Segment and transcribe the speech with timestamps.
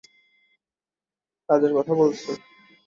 [1.49, 2.21] কাজের কথা বলছ?